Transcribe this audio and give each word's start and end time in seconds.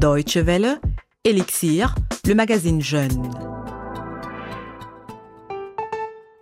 Deutsche 0.00 0.38
Welle, 0.38 0.80
Elixir, 1.24 1.94
le 2.26 2.34
magazine 2.34 2.80
Jeune. 2.80 3.30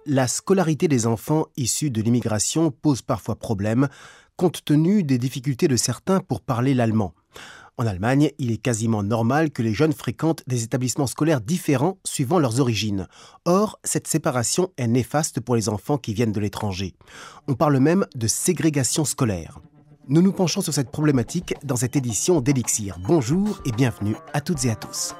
La 0.06 0.28
scolarité 0.28 0.86
des 0.86 1.08
enfants 1.08 1.46
issus 1.56 1.90
de 1.90 2.00
l'immigration 2.00 2.70
pose 2.70 3.02
parfois 3.02 3.34
problème, 3.34 3.88
compte 4.36 4.64
tenu 4.64 5.02
des 5.02 5.18
difficultés 5.18 5.66
de 5.66 5.74
certains 5.74 6.20
pour 6.20 6.40
parler 6.40 6.72
l'allemand. 6.72 7.14
En 7.78 7.86
Allemagne, 7.88 8.30
il 8.38 8.52
est 8.52 8.62
quasiment 8.62 9.02
normal 9.02 9.50
que 9.50 9.62
les 9.62 9.74
jeunes 9.74 9.92
fréquentent 9.92 10.44
des 10.46 10.62
établissements 10.62 11.08
scolaires 11.08 11.40
différents 11.40 11.98
suivant 12.04 12.38
leurs 12.38 12.60
origines. 12.60 13.08
Or, 13.44 13.80
cette 13.82 14.06
séparation 14.06 14.70
est 14.76 14.86
néfaste 14.86 15.40
pour 15.40 15.56
les 15.56 15.68
enfants 15.68 15.98
qui 15.98 16.14
viennent 16.14 16.30
de 16.30 16.38
l'étranger. 16.38 16.94
On 17.48 17.54
parle 17.54 17.80
même 17.80 18.06
de 18.14 18.28
ségrégation 18.28 19.04
scolaire. 19.04 19.58
Nous 20.10 20.22
nous 20.22 20.32
penchons 20.32 20.62
sur 20.62 20.72
cette 20.72 20.90
problématique 20.90 21.54
dans 21.64 21.76
cette 21.76 21.94
édition 21.94 22.40
d'Elixir. 22.40 22.96
Bonjour 23.06 23.60
et 23.66 23.72
bienvenue 23.72 24.16
à 24.32 24.40
toutes 24.40 24.64
et 24.64 24.70
à 24.70 24.74
tous. 24.74 25.14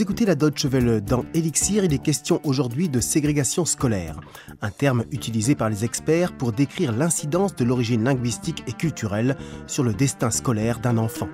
Vous 0.00 0.04
écoutez 0.04 0.24
la 0.24 0.34
Deutsche 0.34 0.64
Welle. 0.64 1.04
Dans 1.04 1.26
Elixir, 1.34 1.84
il 1.84 1.92
est 1.92 1.98
question 1.98 2.40
aujourd'hui 2.44 2.88
de 2.88 3.00
ségrégation 3.00 3.66
scolaire, 3.66 4.18
un 4.62 4.70
terme 4.70 5.04
utilisé 5.10 5.54
par 5.54 5.68
les 5.68 5.84
experts 5.84 6.32
pour 6.32 6.52
décrire 6.52 6.90
l'incidence 6.90 7.54
de 7.54 7.64
l'origine 7.64 8.02
linguistique 8.02 8.64
et 8.66 8.72
culturelle 8.72 9.36
sur 9.66 9.84
le 9.84 9.92
destin 9.92 10.30
scolaire 10.30 10.78
d'un 10.78 10.96
enfant. 10.96 11.28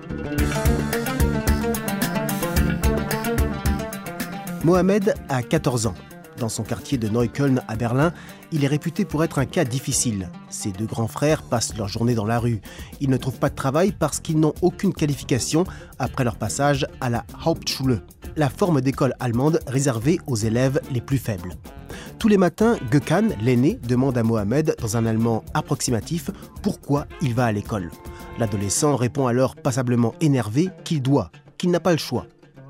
Mohamed 4.65 5.13
a 5.29 5.43
14 5.43 5.87
ans. 5.87 5.95
Dans 6.39 6.49
son 6.49 6.63
quartier 6.63 6.99
de 6.99 7.09
Neukölln 7.09 7.63
à 7.67 7.75
Berlin, 7.75 8.13
il 8.51 8.63
est 8.63 8.67
réputé 8.67 9.05
pour 9.05 9.23
être 9.23 9.39
un 9.39 9.45
cas 9.45 9.65
difficile. 9.65 10.29
Ses 10.49 10.71
deux 10.71 10.85
grands 10.85 11.07
frères 11.07 11.41
passent 11.41 11.75
leur 11.75 11.87
journée 11.87 12.13
dans 12.13 12.25
la 12.25 12.37
rue. 12.37 12.61
Ils 13.01 13.09
ne 13.09 13.17
trouvent 13.17 13.39
pas 13.39 13.49
de 13.49 13.55
travail 13.55 13.91
parce 13.91 14.19
qu'ils 14.19 14.39
n'ont 14.39 14.53
aucune 14.61 14.93
qualification 14.93 15.63
après 15.97 16.23
leur 16.23 16.35
passage 16.35 16.85
à 17.01 17.09
la 17.09 17.25
Hauptschule, 17.43 18.03
la 18.35 18.49
forme 18.49 18.81
d'école 18.81 19.15
allemande 19.19 19.59
réservée 19.65 20.19
aux 20.27 20.35
élèves 20.35 20.79
les 20.91 21.01
plus 21.01 21.17
faibles. 21.17 21.55
Tous 22.19 22.27
les 22.27 22.37
matins, 22.37 22.77
Gökhan, 22.91 23.29
l'aîné, 23.41 23.79
demande 23.87 24.17
à 24.17 24.23
Mohamed, 24.23 24.75
dans 24.79 24.95
un 24.95 25.05
allemand 25.05 25.43
approximatif, 25.55 26.29
pourquoi 26.61 27.07
il 27.21 27.33
va 27.33 27.45
à 27.45 27.51
l'école. 27.51 27.89
L'adolescent 28.37 28.95
répond 28.95 29.25
alors 29.25 29.55
passablement 29.55 30.13
énervé 30.21 30.69
qu'il 30.83 31.01
doit, 31.01 31.31
qu'il 31.57 31.71
n'a 31.71 31.79
pas 31.79 31.91
le 31.91 31.97
choix. 31.97 32.27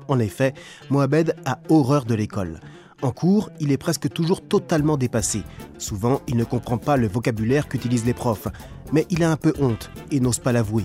En 0.08 0.18
effet, 0.18 0.54
Mohamed 0.88 1.36
a 1.44 1.60
horreur 1.68 2.06
de 2.06 2.14
l'école. 2.14 2.60
En 3.00 3.12
cours, 3.12 3.50
il 3.60 3.70
est 3.70 3.78
presque 3.78 4.08
toujours 4.08 4.42
totalement 4.42 4.96
dépassé. 4.96 5.44
Souvent, 5.78 6.20
il 6.26 6.36
ne 6.36 6.42
comprend 6.42 6.78
pas 6.78 6.96
le 6.96 7.06
vocabulaire 7.06 7.68
qu'utilisent 7.68 8.04
les 8.04 8.14
profs, 8.14 8.48
mais 8.92 9.06
il 9.10 9.22
a 9.22 9.30
un 9.30 9.36
peu 9.36 9.52
honte 9.60 9.90
et 10.10 10.18
n'ose 10.18 10.40
pas 10.40 10.50
l'avouer. 10.50 10.84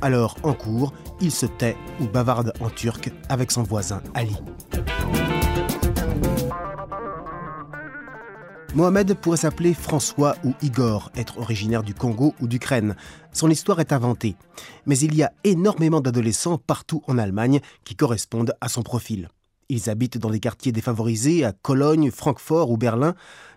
Alors, 0.00 0.36
en 0.42 0.54
cours, 0.54 0.92
il 1.20 1.30
se 1.30 1.46
tait 1.46 1.76
ou 2.00 2.08
bavarde 2.08 2.52
en 2.60 2.68
turc 2.68 3.12
avec 3.28 3.52
son 3.52 3.62
voisin 3.62 4.02
Ali. 4.14 4.36
Mohamed 8.74 9.14
pourrait 9.14 9.36
s'appeler 9.36 9.74
François 9.74 10.34
ou 10.44 10.54
Igor, 10.62 11.12
être 11.14 11.38
originaire 11.38 11.84
du 11.84 11.94
Congo 11.94 12.34
ou 12.40 12.48
d'Ukraine. 12.48 12.96
Son 13.32 13.50
histoire 13.50 13.78
est 13.78 13.92
inventée. 13.92 14.34
Mais 14.86 14.98
il 14.98 15.14
y 15.14 15.22
a 15.22 15.30
énormément 15.44 16.00
d'adolescents 16.00 16.58
partout 16.58 17.02
en 17.06 17.18
Allemagne 17.18 17.60
qui 17.84 17.94
correspondent 17.94 18.54
à 18.60 18.68
son 18.68 18.82
profil. 18.82 19.28
Ils 19.72 19.88
habitent 19.88 20.18
dans 20.18 20.28
des 20.28 20.38
quartiers 20.38 20.70
défavorisés 20.70 21.46
à 21.46 21.52
Cologne, 21.52 22.10
Francfort 22.10 22.70
ou 22.70 22.76
Berlin, 22.76 23.14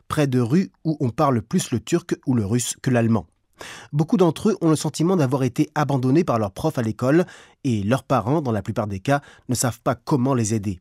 près 0.08 0.28
de 0.28 0.40
rues 0.40 0.72
où 0.86 0.96
on 1.02 1.10
parle 1.10 1.42
plus 1.42 1.72
le 1.72 1.82
turc 1.82 2.16
ou 2.26 2.36
le 2.36 2.46
russe 2.46 2.78
que 2.82 2.90
l'allemand. 2.90 3.28
Beaucoup 3.92 4.16
d'entre 4.16 4.52
eux 4.52 4.58
ont 4.62 4.70
le 4.70 4.78
sentiment 4.78 5.18
d'avoir 5.18 5.44
été 5.44 5.70
abandonnés 5.76 6.24
par 6.24 6.40
leurs 6.40 6.54
profs 6.54 6.78
à 6.78 6.84
l'école 6.84 7.26
et 7.66 7.84
leurs 7.84 8.04
parents, 8.04 8.42
dans 8.42 8.54
la 8.54 8.62
plupart 8.62 8.88
des 8.88 9.02
cas, 9.02 9.20
ne 9.50 9.56
savent 9.56 9.82
pas 9.82 9.96
comment 9.96 10.34
les 10.34 10.54
aider. 10.54 10.80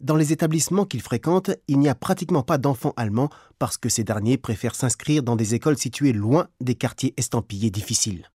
Dans 0.00 0.16
les 0.16 0.32
établissements 0.32 0.84
qu'ils 0.84 1.02
fréquentent, 1.02 1.50
il 1.68 1.78
n'y 1.78 1.88
a 1.88 1.94
pratiquement 1.94 2.42
pas 2.42 2.58
d'enfants 2.58 2.92
allemands 2.96 3.30
parce 3.58 3.78
que 3.78 3.88
ces 3.88 4.04
derniers 4.04 4.36
préfèrent 4.36 4.74
s'inscrire 4.74 5.22
dans 5.22 5.36
des 5.36 5.54
écoles 5.54 5.78
situées 5.78 6.12
loin 6.12 6.48
des 6.60 6.74
quartiers 6.74 7.14
estampillés 7.16 7.70
difficiles. 7.70 8.28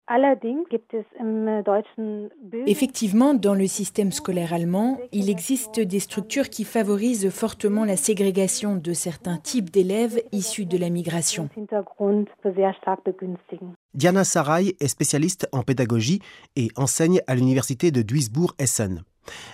Effectivement, 2.67 3.34
dans 3.34 3.55
le 3.55 3.67
système 3.67 4.12
scolaire 4.12 4.55
allemand, 4.55 4.99
il 5.12 5.29
existe 5.29 5.81
des 5.81 6.01
structures 6.01 6.49
qui 6.49 6.65
favorisent 6.65 7.29
fortement 7.29 7.85
la 7.85 7.97
ségrégation 7.97 8.77
de 8.77 8.93
certains 8.95 9.37
types 9.37 9.71
d'élèves 9.71 10.23
issus 10.33 10.65
de 10.65 10.79
la 10.79 10.89
migration. 10.89 11.50
Diana 13.95 14.25
Sarai 14.25 14.77
est 14.81 14.89
spécialiste 14.89 15.47
en 15.53 15.62
pédagogie 15.62 16.21
et 16.56 16.69
enseigne 16.77 17.21
à 17.27 17.35
l'université 17.35 17.91
de 17.91 18.00
Duisbourg-Essen. 18.00 19.03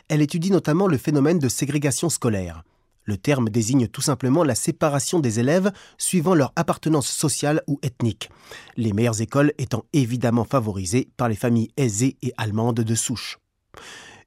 Elle 0.08 0.22
étudie 0.22 0.50
notamment 0.50 0.86
le 0.86 0.98
phénomène 0.98 1.38
de 1.38 1.48
ségrégation 1.48 2.08
scolaire. 2.08 2.62
Le 3.04 3.18
terme 3.18 3.50
désigne 3.50 3.86
tout 3.86 4.00
simplement 4.00 4.44
la 4.44 4.54
séparation 4.54 5.20
des 5.20 5.38
élèves 5.38 5.72
suivant 5.98 6.34
leur 6.34 6.52
appartenance 6.56 7.08
sociale 7.08 7.62
ou 7.66 7.78
ethnique, 7.82 8.30
les 8.76 8.92
meilleures 8.92 9.20
écoles 9.20 9.52
étant 9.58 9.84
évidemment 9.92 10.44
favorisées 10.44 11.08
par 11.16 11.28
les 11.28 11.34
familles 11.34 11.70
aisées 11.76 12.16
et 12.22 12.32
allemandes 12.38 12.80
de 12.80 12.94
souche. 12.94 13.38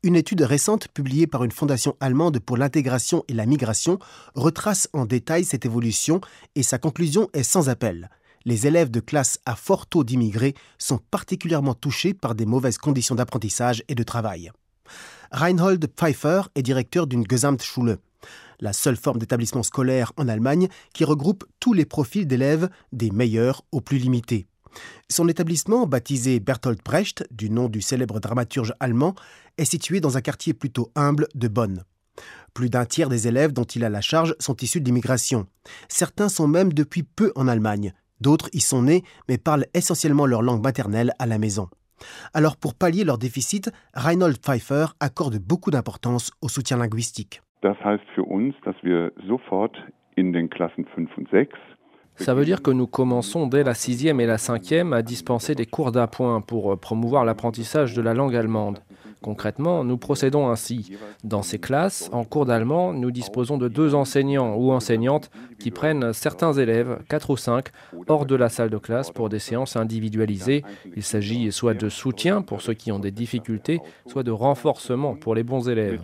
Une 0.04 0.16
étude 0.16 0.42
récente 0.42 0.88
publiée 0.90 1.26
par 1.26 1.44
une 1.44 1.52
fondation 1.52 1.96
allemande 2.00 2.40
pour 2.40 2.56
l'intégration 2.56 3.24
et 3.28 3.34
la 3.34 3.48
migration 3.48 3.98
retrace 4.36 4.88
en 4.94 5.06
détail 5.06 5.44
cette 5.44 5.66
évolution 5.66 6.22
et 6.54 6.62
sa 6.62 6.78
conclusion 6.78 7.30
est 7.34 7.44
sans 7.44 7.70
appel. 7.70 8.10
Les 8.46 8.68
élèves 8.68 8.92
de 8.92 9.00
classe 9.00 9.40
à 9.46 9.56
fort 9.56 9.88
taux 9.88 10.04
d'immigrés 10.04 10.54
sont 10.78 11.00
particulièrement 11.12 11.74
touchés 11.74 12.14
par 12.14 12.36
des 12.36 12.46
mauvaises 12.46 12.78
conditions 12.78 13.16
d'apprentissage 13.16 13.84
et 13.88 13.96
de 13.96 14.04
travail. 14.04 14.52
Reinhold 15.32 15.86
Pfeiffer 15.96 16.44
est 16.56 16.64
directeur 16.64 17.08
d'une 17.08 17.26
Gesamtschule, 17.30 17.98
la 18.60 18.74
seule 18.74 18.98
forme 18.98 19.20
d'établissement 19.20 19.64
scolaire 19.64 20.14
en 20.18 20.28
Allemagne 20.28 20.68
qui 20.94 21.04
regroupe 21.04 21.46
tous 21.60 21.74
les 21.74 21.86
profils 21.86 22.28
d'élèves, 22.28 22.70
des 22.92 23.12
meilleurs 23.12 23.64
aux 23.72 23.82
plus 23.82 23.98
limités. 23.98 24.48
Son 25.10 25.28
établissement, 25.28 25.88
baptisé 25.88 26.40
Bertolt 26.40 26.84
Brecht, 26.84 27.26
du 27.32 27.50
nom 27.50 27.70
du 27.70 27.82
célèbre 27.82 28.20
dramaturge 28.20 28.74
allemand, 28.80 29.16
est 29.58 29.66
situé 29.66 30.00
dans 30.00 30.18
un 30.18 30.22
quartier 30.22 30.54
plutôt 30.54 30.92
humble 30.96 31.28
de 31.36 31.48
Bonn. 31.48 31.84
Plus 32.54 32.70
d'un 32.70 32.86
tiers 32.86 33.10
des 33.10 33.28
élèves 33.28 33.54
dont 33.54 33.64
il 33.64 33.84
a 33.84 33.90
la 33.90 34.02
charge 34.02 34.36
sont 34.40 34.56
issus 34.58 34.82
d'immigration. 34.82 35.48
Certains 35.90 36.30
sont 36.30 36.48
même 36.48 36.74
depuis 36.74 37.04
peu 37.04 37.32
en 37.36 37.48
Allemagne. 37.48 37.94
D'autres 38.20 38.50
y 38.54 38.62
sont 38.62 38.84
nés 38.84 39.04
mais 39.30 39.38
parlent 39.38 39.68
essentiellement 39.74 40.26
leur 40.26 40.42
langue 40.42 40.64
maternelle 40.64 41.14
à 41.20 41.28
la 41.28 41.38
maison. 41.38 41.70
Alors 42.34 42.58
pour 42.58 42.76
pallier 42.76 43.04
leur 43.04 43.18
déficit, 43.18 43.72
Reinhold 43.94 44.38
Pfeiffer 44.38 44.88
accorde 45.00 45.38
beaucoup 45.38 45.72
d'importance 45.72 46.32
au 46.42 46.50
soutien 46.50 46.78
linguistique. 46.78 47.42
ça 52.20 52.34
veut 52.34 52.46
dire 52.46 52.64
que 52.64 52.72
nous 52.72 52.88
commençons 52.88 53.46
dès 53.46 53.64
la 53.64 53.76
sixième 53.76 54.20
et 54.20 54.26
la 54.26 54.40
cinquième 54.40 54.92
à 54.92 55.04
dispenser 55.04 55.54
des 55.54 55.68
cours 55.68 55.92
d'appoint 55.92 56.42
pour 56.42 56.80
promouvoir 56.80 57.26
l'apprentissage 57.26 57.94
de 57.94 58.02
la 58.02 58.16
langue 58.16 58.36
allemande. 58.36 58.80
Concrètement, 59.22 59.84
nous 59.84 59.98
procédons 59.98 60.50
ainsi. 60.50 60.92
Dans 61.24 61.42
ces 61.42 61.60
classes, 61.60 62.10
en 62.12 62.24
cours 62.24 62.46
d'allemand, 62.46 62.94
nous 62.94 63.12
disposons 63.12 63.58
de 63.58 63.68
deux 63.68 63.96
enseignants 63.96 64.56
ou 64.56 64.72
enseignantes 64.72 65.30
qui 65.60 65.72
prennent 65.72 66.14
certains 66.14 66.54
élèves, 66.54 67.00
quatre 67.10 67.30
ou 67.30 67.38
cinq, 67.38 67.70
hors 68.08 68.26
de 68.26 68.36
la 68.36 68.50
salle 68.50 68.70
de 68.70 68.78
classe 68.78 69.12
pour 69.12 69.30
des 69.30 69.40
séances 69.40 69.76
individualisées. 69.76 70.64
Il 70.96 71.04
s'agit 71.04 71.52
soit 71.52 71.74
de 71.74 71.90
soutien 71.90 72.42
pour 72.42 72.62
ceux 72.62 72.74
qui 72.74 72.92
ont 72.92 73.00
des 73.00 73.12
difficultés, 73.12 73.80
soit 74.06 74.24
de 74.24 74.32
renforcement 74.32 75.16
pour 75.16 75.36
les 75.36 75.44
bons 75.44 75.68
élèves. 75.70 76.02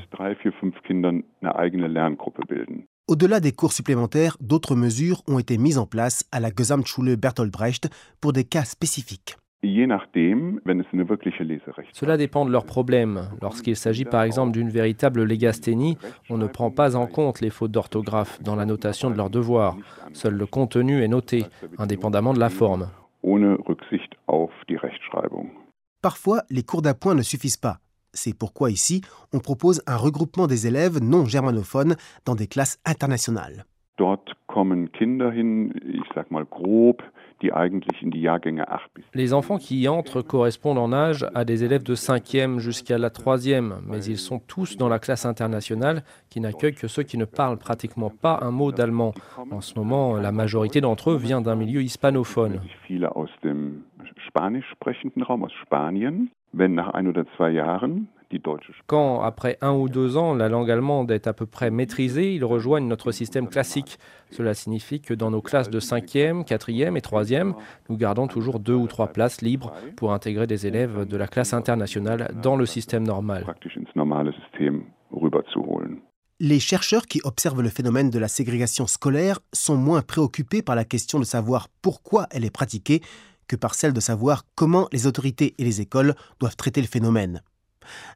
Au-delà 3.08 3.40
des 3.42 3.52
cours 3.52 3.74
supplémentaires, 3.74 4.38
d'autres 4.40 4.76
mesures 4.76 5.24
ont 5.28 5.38
été 5.38 5.58
mises 5.58 5.78
en 5.78 5.86
place 5.86 6.24
à 6.32 6.40
la 6.40 6.50
Gesamtschule 6.56 7.18
Bertolt 7.18 7.52
Brecht 7.52 7.90
pour 8.22 8.32
des 8.32 8.46
cas 8.46 8.64
spécifiques. 8.64 9.36
Cela 11.94 12.18
dépend 12.18 12.46
de 12.46 12.52
leurs 12.52 12.66
problèmes. 12.66 13.30
Lorsqu'il 13.42 13.76
s'agit 13.78 14.04
par 14.04 14.24
exemple 14.24 14.52
d'une 14.52 14.70
véritable 14.70 15.24
légasténie, 15.24 15.98
on 16.30 16.38
ne 16.38 16.48
prend 16.48 16.70
pas 16.70 16.96
en 16.98 17.08
compte 17.08 17.40
les 17.40 17.50
fautes 17.50 17.72
d'orthographe 17.72 18.42
dans 18.44 18.56
la 18.56 18.66
notation 18.66 19.10
de 19.10 19.16
leurs 19.16 19.30
devoirs. 19.30 19.78
Seul 20.12 20.36
le 20.36 20.46
contenu 20.46 21.02
est 21.02 21.08
noté, 21.08 21.46
indépendamment 21.78 22.34
de 22.34 22.40
la 22.40 22.50
forme. 22.50 22.90
Parfois, 26.02 26.42
les 26.50 26.64
cours 26.64 26.82
d'appoint 26.82 27.16
ne 27.16 27.22
suffisent 27.22 27.58
pas. 27.58 27.78
C'est 28.12 28.38
pourquoi 28.38 28.70
ici, 28.70 29.02
on 29.32 29.40
propose 29.40 29.82
un 29.88 29.96
regroupement 29.96 30.46
des 30.46 30.68
élèves 30.68 31.00
non 31.02 31.26
germanophones 31.26 31.96
dans 32.26 32.36
des 32.36 32.48
classes 32.48 32.80
internationales. 32.86 33.66
Dort 33.98 34.26
kommen 34.48 34.90
Kinder 34.90 35.32
hin, 35.32 35.72
ich 35.86 36.08
sag 36.16 36.32
mal 36.32 36.46
grob, 36.50 37.04
Les 39.14 39.34
enfants 39.34 39.58
qui 39.58 39.82
y 39.82 39.88
entrent 39.88 40.22
correspondent 40.22 40.78
en 40.78 40.94
âge 40.94 41.26
à 41.36 41.46
des 41.46 41.64
élèves 41.64 41.84
de 41.84 41.96
5e 41.96 42.60
jusqu'à 42.60 42.98
la 42.98 43.10
3e, 43.10 43.76
mais 43.86 44.04
ils 44.06 44.18
sont 44.18 44.40
tous 44.40 44.78
dans 44.78 44.90
la 44.90 45.00
classe 45.00 45.26
internationale 45.26 46.04
qui 46.30 46.40
n'accueille 46.40 46.76
que 46.76 46.88
ceux 46.88 47.04
qui 47.04 47.18
ne 47.18 47.26
parlent 47.26 47.58
pratiquement 47.58 48.10
pas 48.10 48.40
un 48.42 48.52
mot 48.52 48.72
d'allemand. 48.72 49.14
En 49.52 49.62
ce 49.62 49.78
moment, 49.78 50.16
la 50.16 50.32
majorité 50.32 50.82
d'entre 50.82 51.12
eux 51.12 51.18
vient 51.18 51.42
d'un 51.42 51.56
milieu 51.56 51.82
hispanophone. 51.82 52.62
Quand, 58.88 59.22
après 59.22 59.58
un 59.62 59.74
ou 59.74 59.90
deux 59.90 60.18
ans, 60.18 60.34
la 60.34 60.50
langue 60.50 60.70
allemande 60.72 61.12
est 61.12 61.28
à 61.28 61.34
peu 61.34 61.46
près 61.46 61.72
maîtrisée, 61.72 62.34
ils 62.34 62.46
rejoignent 62.46 62.88
notre 62.88 63.12
système 63.12 63.48
classique. 63.48 64.00
Cela 64.32 64.54
signifie 64.54 65.02
que 65.02 65.14
dans 65.14 65.32
nos 65.32 65.42
classes 65.42 65.70
de 65.70 65.80
5e, 65.80 66.46
4e 66.46 66.98
et 66.98 67.02
3e, 67.02 67.54
nous 67.90 67.98
gardons 67.98 68.28
toujours 68.28 68.60
deux 68.60 68.74
ou 68.74 68.88
trois 68.88 69.08
places 69.08 69.42
libres 69.42 69.74
pour 69.96 70.14
intégrer 70.14 70.48
des 70.48 70.68
élèves 70.68 71.06
de 71.06 71.18
la 71.18 71.28
classe 71.28 71.54
internationale 71.54 72.34
dans 72.42 72.56
le 72.56 72.66
système 72.66 73.04
normal. 73.04 73.46
Les 76.40 76.60
chercheurs 76.60 77.06
qui 77.06 77.22
observent 77.24 77.62
le 77.62 77.70
phénomène 77.70 78.10
de 78.10 78.20
la 78.20 78.28
ségrégation 78.28 78.88
scolaire 78.88 79.40
sont 79.54 79.78
moins 79.78 80.02
préoccupés 80.02 80.62
par 80.62 80.76
la 80.76 80.84
question 80.84 81.20
de 81.20 81.24
savoir 81.24 81.68
pourquoi 81.82 82.28
elle 82.32 82.44
est 82.44 82.50
pratiquée 82.50 83.02
que 83.48 83.56
par 83.56 83.76
celle 83.76 83.94
de 83.94 84.00
savoir 84.00 84.44
comment 84.56 84.88
les 84.92 85.06
autorités 85.08 85.54
et 85.58 85.64
les 85.64 85.82
écoles 85.82 86.16
doivent 86.40 86.56
traiter 86.56 86.82
le 86.82 86.88
phénomène. 86.88 87.42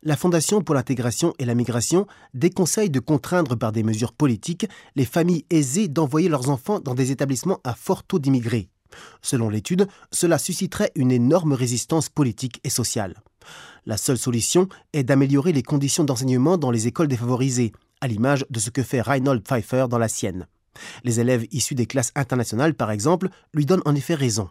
La 0.03 0.15
Fondation 0.15 0.61
pour 0.61 0.75
l'intégration 0.75 1.33
et 1.39 1.45
la 1.45 1.55
migration 1.55 2.07
déconseille 2.33 2.89
de 2.89 2.99
contraindre 2.99 3.57
par 3.57 3.71
des 3.71 3.83
mesures 3.83 4.13
politiques 4.13 4.67
les 4.95 5.05
familles 5.05 5.45
aisées 5.49 5.87
d'envoyer 5.87 6.29
leurs 6.29 6.49
enfants 6.49 6.79
dans 6.79 6.95
des 6.95 7.11
établissements 7.11 7.59
à 7.63 7.73
fort 7.73 8.03
taux 8.03 8.19
d'immigrés. 8.19 8.69
Selon 9.21 9.49
l'étude, 9.49 9.87
cela 10.11 10.37
susciterait 10.37 10.91
une 10.95 11.11
énorme 11.11 11.53
résistance 11.53 12.09
politique 12.09 12.59
et 12.63 12.69
sociale. 12.69 13.15
La 13.85 13.97
seule 13.97 14.17
solution 14.17 14.67
est 14.93 15.03
d'améliorer 15.03 15.53
les 15.53 15.63
conditions 15.63 16.03
d'enseignement 16.03 16.57
dans 16.57 16.71
les 16.71 16.87
écoles 16.87 17.07
défavorisées, 17.07 17.71
à 18.01 18.07
l'image 18.07 18.45
de 18.49 18.59
ce 18.59 18.69
que 18.69 18.83
fait 18.83 19.01
Reinhold 19.01 19.43
Pfeiffer 19.43 19.85
dans 19.89 19.97
la 19.97 20.07
sienne. 20.07 20.47
Les 21.03 21.19
élèves 21.19 21.45
issus 21.51 21.75
des 21.75 21.87
classes 21.87 22.11
internationales, 22.15 22.73
par 22.73 22.91
exemple, 22.91 23.29
lui 23.53 23.65
donnent 23.65 23.81
en 23.85 23.95
effet 23.95 24.15
raison. 24.15 24.49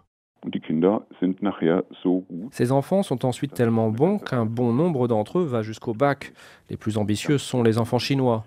Ces 2.50 2.72
enfants 2.72 3.02
sont 3.02 3.24
ensuite 3.24 3.54
tellement 3.54 3.90
bons 3.90 4.18
qu'un 4.18 4.46
bon 4.46 4.72
nombre 4.72 5.08
d'entre 5.08 5.40
eux 5.40 5.44
va 5.44 5.62
jusqu'au 5.62 5.94
bac. 5.94 6.32
Les 6.70 6.76
plus 6.76 6.98
ambitieux 6.98 7.38
sont 7.38 7.62
les 7.62 7.78
enfants 7.78 7.98
chinois. 7.98 8.44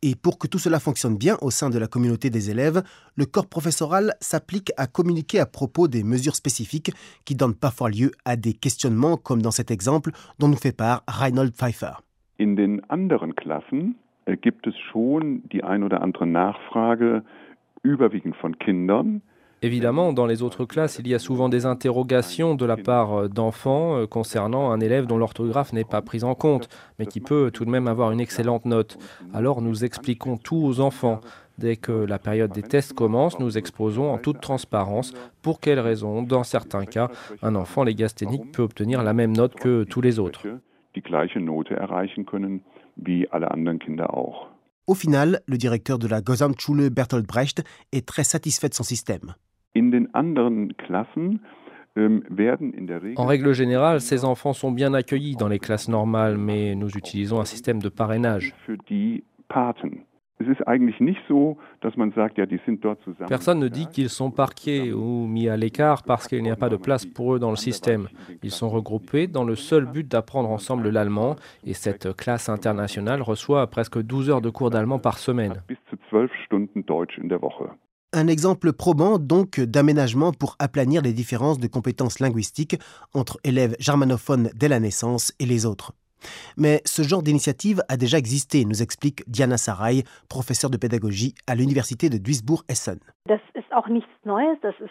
Et 0.00 0.14
pour 0.14 0.38
que 0.38 0.46
tout 0.46 0.58
cela 0.58 0.78
fonctionne 0.78 1.16
bien 1.16 1.36
au 1.42 1.50
sein 1.50 1.70
de 1.70 1.78
la 1.78 1.88
communauté 1.88 2.30
des 2.30 2.50
élèves, 2.50 2.82
le 3.16 3.26
corps 3.26 3.48
professoral 3.48 4.14
s'applique 4.20 4.70
à 4.76 4.86
communiquer 4.86 5.40
à 5.40 5.46
propos 5.46 5.88
des 5.88 6.04
mesures 6.04 6.36
spécifiques 6.36 6.92
qui 7.24 7.34
donnent 7.34 7.56
parfois 7.56 7.90
lieu 7.90 8.12
à 8.24 8.36
des 8.36 8.52
questionnements 8.52 9.16
comme 9.16 9.42
dans 9.42 9.50
cet 9.50 9.72
exemple 9.72 10.10
dont 10.38 10.46
nous 10.46 10.56
fait 10.56 10.76
part 10.76 11.02
Reinhold 11.08 11.52
Pfeiffer. 11.52 11.94
In 12.38 12.54
den 12.54 12.80
anderen 12.88 13.34
Klassen 13.34 13.96
gibt 14.40 14.68
es 14.68 14.74
schon 14.92 15.42
die 15.50 15.64
ein 15.64 15.82
oder 15.82 16.02
andere 16.02 16.28
Nachfrage, 16.28 17.24
überwiegend 17.82 18.36
von 18.36 18.56
Kindern. 18.60 19.20
Évidemment, 19.60 20.12
dans 20.12 20.26
les 20.26 20.42
autres 20.42 20.64
classes, 20.64 21.00
il 21.00 21.08
y 21.08 21.14
a 21.14 21.18
souvent 21.18 21.48
des 21.48 21.66
interrogations 21.66 22.54
de 22.54 22.64
la 22.64 22.76
part 22.76 23.12
euh, 23.12 23.28
d'enfants 23.28 23.96
euh, 23.96 24.06
concernant 24.06 24.70
un 24.70 24.78
élève 24.78 25.06
dont 25.06 25.18
l'orthographe 25.18 25.72
n'est 25.72 25.84
pas 25.84 26.00
prise 26.00 26.22
en 26.22 26.36
compte, 26.36 26.68
mais 26.98 27.06
qui 27.06 27.20
peut 27.20 27.50
tout 27.52 27.64
de 27.64 27.70
même 27.70 27.88
avoir 27.88 28.12
une 28.12 28.20
excellente 28.20 28.66
note. 28.66 28.98
Alors 29.34 29.60
nous 29.60 29.84
expliquons 29.84 30.36
tout 30.36 30.56
aux 30.56 30.78
enfants. 30.78 31.20
Dès 31.58 31.74
que 31.74 31.90
la 31.90 32.20
période 32.20 32.52
des 32.52 32.62
tests 32.62 32.92
commence, 32.92 33.40
nous 33.40 33.58
exposons 33.58 34.12
en 34.12 34.18
toute 34.18 34.40
transparence 34.40 35.12
pour 35.42 35.58
quelles 35.58 35.80
raisons, 35.80 36.22
dans 36.22 36.44
certains 36.44 36.84
cas, 36.84 37.10
un 37.42 37.56
enfant 37.56 37.82
légasténique 37.82 38.52
peut 38.52 38.62
obtenir 38.62 39.02
la 39.02 39.12
même 39.12 39.36
note 39.36 39.56
que 39.56 39.82
tous 39.82 40.00
les 40.00 40.20
autres. 40.20 40.46
Au 44.86 44.94
final, 44.94 45.40
le 45.46 45.58
directeur 45.58 45.98
de 45.98 46.06
la 46.06 46.20
Gesamtschule 46.24 46.90
Bertolt 46.90 47.26
Brecht 47.26 47.64
est 47.90 48.06
très 48.06 48.24
satisfait 48.24 48.68
de 48.68 48.74
son 48.74 48.84
système. 48.84 49.34
Ähm, 51.96 52.22
en 53.16 53.26
règle 53.26 53.52
générale, 53.52 54.00
ces 54.00 54.24
enfants 54.24 54.52
sont 54.52 54.70
bien 54.70 54.94
accueillis 54.94 55.36
dans 55.36 55.48
les 55.48 55.58
classes 55.58 55.88
normales, 55.88 56.38
mais 56.38 56.74
nous 56.74 56.90
utilisons 56.90 57.40
un 57.40 57.44
système 57.44 57.80
de 57.80 57.88
parrainage. 57.88 58.54
Personne 63.28 63.58
ne 63.58 63.68
dit 63.68 63.86
qu'ils 63.88 64.08
sont 64.08 64.30
parqués 64.30 64.92
ou 64.92 65.26
mis 65.26 65.48
à 65.48 65.56
l'écart 65.56 66.04
parce 66.04 66.28
qu'il 66.28 66.42
n'y 66.42 66.50
a 66.50 66.56
pas 66.56 66.68
de 66.68 66.76
place 66.76 67.04
pour 67.06 67.34
eux 67.34 67.38
dans 67.40 67.50
le 67.50 67.56
système. 67.56 68.06
Ils 68.44 68.52
sont 68.52 68.68
regroupés 68.68 69.26
dans 69.26 69.42
le 69.42 69.56
seul 69.56 69.86
but 69.86 70.06
d'apprendre 70.06 70.50
ensemble 70.50 70.90
l'allemand 70.90 71.34
et 71.64 71.74
cette 71.74 72.16
classe 72.16 72.48
internationale 72.48 73.22
reçoit 73.22 73.66
presque 73.66 74.00
12 74.00 74.30
heures 74.30 74.40
de 74.40 74.50
cours 74.50 74.70
d'allemand 74.70 75.00
par 75.00 75.18
semaine. 75.18 75.54
Un 78.14 78.26
exemple 78.26 78.72
probant 78.72 79.18
donc 79.18 79.60
d'aménagement 79.60 80.32
pour 80.32 80.56
aplanir 80.58 81.02
les 81.02 81.12
différences 81.12 81.58
de 81.58 81.66
compétences 81.66 82.20
linguistiques 82.20 82.78
entre 83.12 83.38
élèves 83.44 83.76
germanophones 83.80 84.50
dès 84.54 84.68
la 84.68 84.80
naissance 84.80 85.34
et 85.38 85.44
les 85.44 85.66
autres. 85.66 85.92
Mais 86.56 86.80
ce 86.86 87.02
genre 87.02 87.22
d'initiative 87.22 87.82
a 87.88 87.98
déjà 87.98 88.16
existé, 88.16 88.64
nous 88.64 88.82
explique 88.82 89.28
Diana 89.28 89.58
Sarai, 89.58 90.04
professeure 90.30 90.70
de 90.70 90.78
pédagogie 90.78 91.34
à 91.46 91.54
l'université 91.54 92.08
de 92.08 92.16
Duisburg-Essen. 93.86 94.88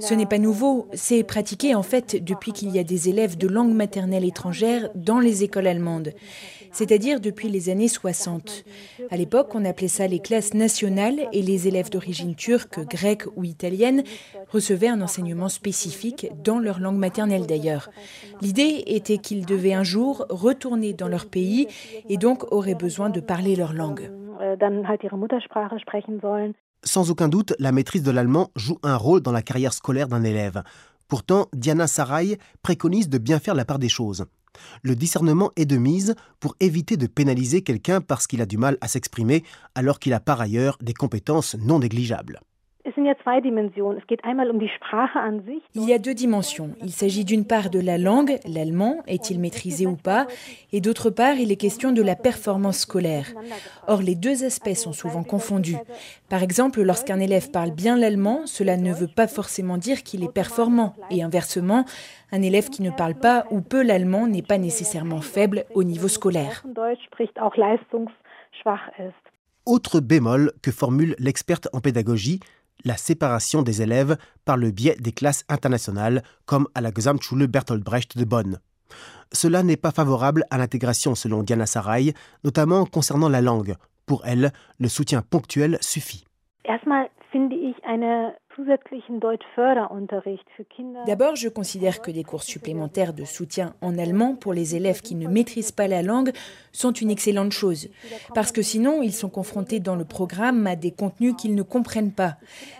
Ce 0.00 0.14
n'est 0.14 0.26
pas 0.26 0.38
nouveau, 0.38 0.88
c'est 0.92 1.24
pratiqué 1.24 1.74
en 1.74 1.82
fait 1.82 2.22
depuis 2.22 2.52
qu'il 2.52 2.70
y 2.70 2.78
a 2.78 2.84
des 2.84 3.08
élèves 3.08 3.36
de 3.36 3.46
langue 3.46 3.74
maternelle 3.74 4.24
étrangère 4.24 4.88
dans 4.94 5.18
les 5.18 5.44
écoles 5.44 5.66
allemandes, 5.66 6.12
c'est-à-dire 6.72 7.20
depuis 7.20 7.48
les 7.48 7.68
années 7.68 7.88
60. 7.88 8.64
À 9.10 9.16
l'époque, 9.16 9.54
on 9.54 9.64
appelait 9.64 9.88
ça 9.88 10.06
les 10.06 10.20
classes 10.20 10.54
nationales 10.54 11.28
et 11.32 11.42
les 11.42 11.68
élèves 11.68 11.90
d'origine 11.90 12.34
turque, 12.34 12.80
grecque 12.88 13.26
ou 13.36 13.44
italienne 13.44 14.02
recevaient 14.50 14.88
un 14.88 15.02
enseignement 15.02 15.48
spécifique 15.48 16.28
dans 16.42 16.58
leur 16.58 16.80
langue 16.80 16.98
maternelle 16.98 17.46
d'ailleurs. 17.46 17.90
L'idée 18.40 18.84
était 18.86 19.18
qu'ils 19.18 19.44
devaient 19.44 19.74
un 19.74 19.84
jour 19.84 20.26
retourner 20.30 20.92
dans 20.92 21.08
leur 21.08 21.26
pays 21.26 21.66
et 22.08 22.16
donc 22.16 22.50
auraient 22.52 22.74
besoin 22.74 23.10
de 23.10 23.20
parler 23.20 23.56
leur 23.56 23.72
langue. 23.72 24.10
Sans 26.84 27.10
aucun 27.10 27.28
doute, 27.28 27.54
la 27.58 27.72
maîtrise 27.72 28.02
de 28.02 28.10
l'allemand 28.10 28.50
joue 28.54 28.78
un 28.82 28.96
rôle 28.96 29.20
dans 29.20 29.32
la 29.32 29.42
carrière 29.42 29.72
scolaire 29.72 30.08
d'un 30.08 30.22
élève. 30.22 30.62
Pourtant, 31.08 31.48
Diana 31.52 31.86
Sarai 31.86 32.38
préconise 32.62 33.08
de 33.08 33.18
bien 33.18 33.40
faire 33.40 33.54
la 33.54 33.64
part 33.64 33.78
des 33.78 33.88
choses. 33.88 34.26
Le 34.82 34.94
discernement 34.94 35.50
est 35.56 35.66
de 35.66 35.76
mise 35.76 36.14
pour 36.40 36.54
éviter 36.60 36.96
de 36.96 37.06
pénaliser 37.06 37.62
quelqu'un 37.62 38.00
parce 38.00 38.26
qu'il 38.26 38.42
a 38.42 38.46
du 38.46 38.58
mal 38.58 38.76
à 38.80 38.88
s'exprimer 38.88 39.44
alors 39.74 39.98
qu'il 39.98 40.14
a 40.14 40.20
par 40.20 40.40
ailleurs 40.40 40.78
des 40.80 40.94
compétences 40.94 41.56
non 41.56 41.78
négligeables. 41.78 42.40
Il 45.74 45.88
y 45.88 45.92
a 45.92 45.98
deux 45.98 46.14
dimensions. 46.14 46.70
Il 46.82 46.90
s'agit 46.90 47.24
d'une 47.24 47.44
part 47.44 47.70
de 47.70 47.80
la 47.80 47.98
langue, 47.98 48.38
l'allemand, 48.46 49.02
est-il 49.06 49.38
maîtrisé 49.40 49.86
ou 49.86 49.96
pas, 49.96 50.26
et 50.72 50.80
d'autre 50.80 51.10
part, 51.10 51.34
il 51.34 51.52
est 51.52 51.56
question 51.56 51.92
de 51.92 52.02
la 52.02 52.16
performance 52.16 52.78
scolaire. 52.80 53.32
Or, 53.86 54.02
les 54.02 54.14
deux 54.14 54.44
aspects 54.44 54.74
sont 54.74 54.92
souvent 54.92 55.22
confondus. 55.22 55.76
Par 56.28 56.42
exemple, 56.42 56.82
lorsqu'un 56.82 57.20
élève 57.20 57.50
parle 57.50 57.72
bien 57.72 57.96
l'allemand, 57.96 58.46
cela 58.46 58.76
ne 58.76 58.92
veut 58.92 59.08
pas 59.08 59.26
forcément 59.26 59.78
dire 59.78 60.02
qu'il 60.02 60.24
est 60.24 60.32
performant, 60.32 60.94
et 61.10 61.22
inversement, 61.22 61.84
un 62.32 62.42
élève 62.42 62.68
qui 62.68 62.82
ne 62.82 62.90
parle 62.90 63.14
pas 63.14 63.44
ou 63.50 63.60
peu 63.60 63.82
l'allemand 63.82 64.26
n'est 64.26 64.42
pas 64.42 64.58
nécessairement 64.58 65.20
faible 65.20 65.64
au 65.74 65.84
niveau 65.84 66.08
scolaire. 66.08 66.64
Autre 69.66 70.00
bémol 70.00 70.52
que 70.62 70.70
formule 70.70 71.14
l'experte 71.18 71.68
en 71.74 71.80
pédagogie, 71.80 72.40
la 72.84 72.96
séparation 72.96 73.62
des 73.62 73.82
élèves 73.82 74.16
par 74.44 74.56
le 74.56 74.70
biais 74.70 74.96
des 75.00 75.12
classes 75.12 75.44
internationales, 75.48 76.22
comme 76.46 76.68
à 76.74 76.80
la 76.80 76.90
Gesamtschule 76.90 77.46
Bertolt 77.46 77.82
Brecht 77.82 78.16
de 78.16 78.24
Bonn. 78.24 78.58
Cela 79.32 79.62
n'est 79.62 79.76
pas 79.76 79.90
favorable 79.90 80.44
à 80.50 80.58
l'intégration 80.58 81.14
selon 81.14 81.42
Diana 81.42 81.66
Sarai, 81.66 82.14
notamment 82.44 82.86
concernant 82.86 83.28
la 83.28 83.42
langue. 83.42 83.74
Pour 84.06 84.24
elle, 84.24 84.52
le 84.78 84.88
soutien 84.88 85.22
ponctuel 85.22 85.78
suffit. 85.80 86.24
D'abord, 91.06 91.36
je 91.36 91.48
considère 91.48 92.02
que 92.02 92.10
des 92.10 92.24
cours 92.24 92.42
supplémentaires 92.42 93.12
de 93.12 93.24
soutien 93.24 93.74
en 93.80 93.96
allemand 93.96 94.34
pour 94.34 94.52
les 94.52 94.74
élèves 94.74 95.00
qui 95.00 95.14
ne 95.14 95.28
maîtrisent 95.28 95.70
pas 95.70 95.86
la 95.86 96.02
langue 96.02 96.32
sont 96.72 96.90
une 96.92 97.10
excellente 97.10 97.52
chose, 97.52 97.88
parce 98.34 98.50
que 98.50 98.62
sinon, 98.62 99.02
ils 99.02 99.12
sont 99.12 99.28
confrontés 99.28 99.78
dans 99.78 99.94
le 99.94 100.04
programme 100.04 100.66
à 100.66 100.74
des 100.74 100.90
contenus 100.90 101.34
qu'ils 101.38 101.54
ne 101.54 101.62
comprennent 101.62 102.12
pas. 102.12 102.36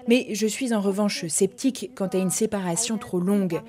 Mais 0.08 0.26
je 0.32 0.47
suis 0.47 0.75
en 0.75 0.80
revanche 0.80 1.26
sceptique 1.26 1.92
quant 1.94 2.08
à 2.08 2.18
une 2.18 2.30
séparation 2.30 2.99
trop 2.99 3.20
longue. 3.20 3.61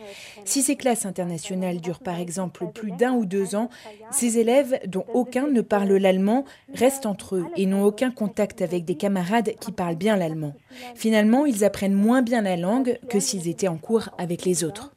Si 0.45 0.63
ces 0.63 0.75
classes 0.75 1.05
internationales 1.05 1.79
durent 1.79 1.99
par 1.99 2.19
exemple 2.19 2.65
plus 2.73 2.91
d'un 2.91 3.13
ou 3.13 3.25
deux 3.25 3.55
ans, 3.55 3.69
ces 4.11 4.39
élèves, 4.39 4.79
dont 4.87 5.05
aucun 5.13 5.47
ne 5.47 5.61
parle 5.61 5.93
l'allemand, 5.93 6.45
restent 6.73 7.05
entre 7.05 7.35
eux 7.35 7.45
et 7.55 7.65
n'ont 7.65 7.83
aucun 7.83 8.09
contact 8.09 8.61
avec 8.61 8.85
des 8.85 8.95
camarades 8.95 9.53
qui 9.59 9.71
parlent 9.71 9.95
bien 9.95 10.15
l'allemand. 10.15 10.55
Finalement, 10.95 11.45
ils 11.45 11.63
apprennent 11.63 11.98
moins 11.99 12.21
bien 12.21 12.41
la 12.41 12.57
langue 12.57 12.97
que 13.09 13.19
s'ils 13.19 13.47
étaient 13.47 13.67
en 13.67 13.77
cours 13.77 14.09
avec 14.17 14.45
les 14.45 14.63
autres. 14.63 14.93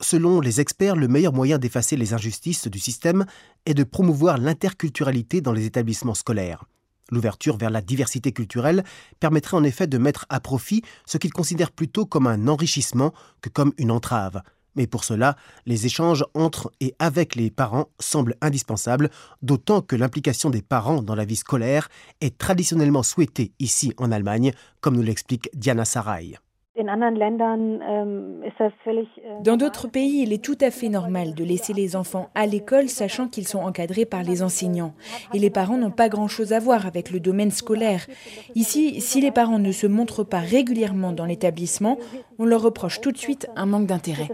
Selon 0.00 0.40
les 0.40 0.60
experts, 0.60 0.96
le 0.96 1.08
meilleur 1.08 1.32
moyen 1.32 1.58
d'effacer 1.58 1.96
les 1.96 2.14
injustices 2.14 2.68
du 2.68 2.78
système 2.78 3.26
est 3.66 3.74
de 3.74 3.84
promouvoir 3.84 4.38
l'interculturalité 4.38 5.40
dans 5.40 5.52
les 5.52 5.66
établissements 5.66 6.14
scolaires. 6.14 6.64
L'ouverture 7.10 7.56
vers 7.56 7.70
la 7.70 7.80
diversité 7.80 8.32
culturelle 8.32 8.84
permettrait 9.20 9.56
en 9.56 9.64
effet 9.64 9.86
de 9.86 9.98
mettre 9.98 10.26
à 10.28 10.40
profit 10.40 10.82
ce 11.06 11.16
qu'ils 11.18 11.32
considèrent 11.32 11.72
plutôt 11.72 12.04
comme 12.04 12.26
un 12.26 12.48
enrichissement 12.48 13.12
que 13.40 13.48
comme 13.48 13.72
une 13.78 13.90
entrave. 13.90 14.42
Mais 14.78 14.86
pour 14.86 15.02
cela, 15.02 15.36
les 15.66 15.86
échanges 15.86 16.24
entre 16.34 16.70
et 16.80 16.94
avec 17.00 17.34
les 17.34 17.50
parents 17.50 17.90
semblent 17.98 18.36
indispensables, 18.40 19.10
d'autant 19.42 19.82
que 19.82 19.96
l'implication 19.96 20.50
des 20.50 20.62
parents 20.62 21.02
dans 21.02 21.16
la 21.16 21.24
vie 21.24 21.36
scolaire 21.36 21.88
est 22.20 22.38
traditionnellement 22.38 23.02
souhaitée 23.02 23.52
ici 23.58 23.92
en 23.98 24.12
Allemagne, 24.12 24.52
comme 24.80 24.94
nous 24.94 25.02
l'explique 25.02 25.50
Diana 25.52 25.84
Sarai. 25.84 26.38
Ähm, 26.78 28.42
äh, 28.44 29.42
Dans 29.42 29.56
d'autres 29.56 29.88
pays, 29.88 30.22
il 30.22 30.32
est 30.32 30.44
tout 30.44 30.58
à 30.60 30.70
fait 30.70 30.88
normal 30.88 31.34
de 31.34 31.44
laisser 31.44 31.72
les 31.72 31.96
enfants 31.96 32.28
à 32.34 32.46
l'école 32.46 32.88
sachant 32.88 33.28
qu'ils 33.28 33.48
sont 33.48 33.58
encadrés 33.58 34.04
par 34.04 34.22
les 34.22 34.42
enseignants. 34.42 34.94
Et 35.34 35.38
les 35.38 35.50
parents 35.50 35.76
n'ont 35.76 35.90
pas 35.90 36.08
grand-chose 36.08 36.52
à 36.52 36.60
voir 36.60 36.86
avec 36.86 37.10
le 37.10 37.20
domaine 37.20 37.50
scolaire. 37.50 38.06
Ici, 38.54 39.00
si 39.00 39.20
les 39.20 39.32
parents 39.32 39.58
ne 39.58 39.72
se 39.72 39.86
montrent 39.86 40.24
pas 40.24 40.38
régulièrement 40.38 41.12
dans 41.12 41.26
l'établissement, 41.26 41.98
on 42.38 42.44
leur 42.44 42.62
reproche 42.62 43.00
tout 43.00 43.12
de 43.12 43.18
suite 43.18 43.48
un 43.56 43.66
manque 43.66 43.86
d'intérêt. 43.86 44.28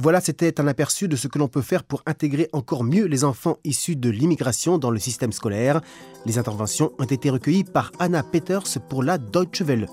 Voilà, 0.00 0.20
c'était 0.20 0.60
un 0.60 0.68
aperçu 0.68 1.08
de 1.08 1.16
ce 1.16 1.26
que 1.26 1.38
l'on 1.38 1.48
peut 1.48 1.60
faire 1.60 1.82
pour 1.82 2.04
intégrer 2.06 2.48
encore 2.52 2.84
mieux 2.84 3.06
les 3.06 3.24
enfants 3.24 3.58
issus 3.64 3.96
de 3.96 4.10
l'immigration 4.10 4.78
dans 4.78 4.90
le 4.90 5.00
système 5.00 5.32
scolaire. 5.32 5.80
Les 6.24 6.38
interventions 6.38 6.92
ont 7.00 7.04
été 7.04 7.30
recueillies 7.30 7.64
par 7.64 7.90
Anna 7.98 8.22
Peters 8.22 8.80
pour 8.88 9.02
la 9.02 9.18
Deutsche 9.18 9.62
Welle. 9.62 9.88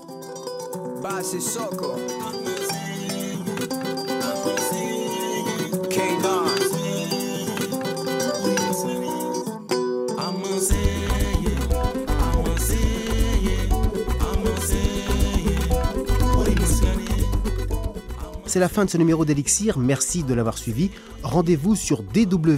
C'est 18.56 18.60
la 18.60 18.70
fin 18.70 18.86
de 18.86 18.90
ce 18.90 18.96
numéro 18.96 19.26
d'Elixir. 19.26 19.78
Merci 19.78 20.22
de 20.22 20.32
l'avoir 20.32 20.56
suivi. 20.56 20.90
Rendez-vous 21.22 21.76
sur 21.76 22.02
dw.de 22.02 22.54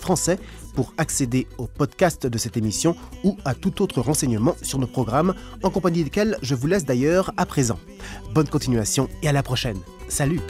français 0.00 0.38
pour 0.74 0.94
accéder 0.96 1.46
au 1.58 1.66
podcast 1.66 2.26
de 2.26 2.38
cette 2.38 2.56
émission 2.56 2.96
ou 3.24 3.36
à 3.44 3.54
tout 3.54 3.82
autre 3.82 4.00
renseignement 4.00 4.56
sur 4.62 4.78
nos 4.78 4.86
programmes, 4.86 5.34
en 5.62 5.68
compagnie 5.68 6.02
desquels 6.02 6.38
je 6.40 6.54
vous 6.54 6.66
laisse 6.66 6.86
d'ailleurs 6.86 7.30
à 7.36 7.44
présent. 7.44 7.78
Bonne 8.32 8.48
continuation 8.48 9.10
et 9.22 9.28
à 9.28 9.32
la 9.32 9.42
prochaine. 9.42 9.76
Salut 10.08 10.40